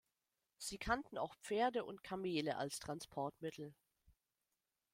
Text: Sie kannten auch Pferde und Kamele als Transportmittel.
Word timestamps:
Sie 0.57 0.79
kannten 0.79 1.19
auch 1.19 1.35
Pferde 1.35 1.85
und 1.85 2.01
Kamele 2.03 2.57
als 2.57 2.79
Transportmittel. 2.79 3.71